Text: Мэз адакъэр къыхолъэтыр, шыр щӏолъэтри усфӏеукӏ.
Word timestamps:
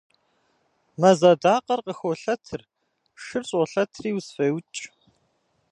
Мэз 0.99 1.19
адакъэр 1.31 1.79
къыхолъэтыр, 1.85 2.61
шыр 3.23 3.43
щӏолъэтри 3.49 4.09
усфӏеукӏ. 4.17 4.81